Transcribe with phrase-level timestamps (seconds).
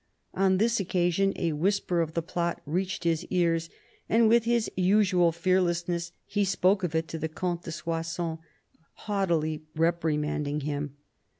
[0.33, 3.69] On this occasion a whisper of the plot reached his ears,
[4.09, 8.39] and with his usual fearlessness he spoke of it to the Comte de Soissons,
[9.05, 10.95] haughtily reprimanding him.